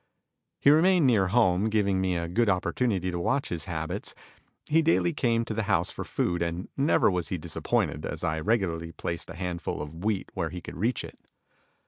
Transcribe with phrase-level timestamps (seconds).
[0.59, 4.15] He remained near home, giving me a good opportunity to watch his habits.
[4.65, 8.39] He daily came to the house for food, and never was he disappointed, as I
[8.39, 11.19] regularly placed a handful of wheat where he could reach it.